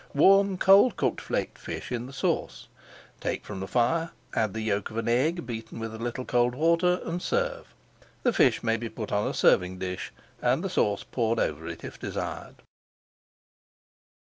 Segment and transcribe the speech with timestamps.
[0.15, 2.67] Warm cold cooked flaked fish in the sauce,
[3.19, 6.55] take from the fire, add the yolk of an egg beaten with a little cold
[6.55, 7.67] water, and serve.
[8.23, 10.11] The fish may be put on a serving dish
[10.41, 12.63] and the sauce poured over it if desired.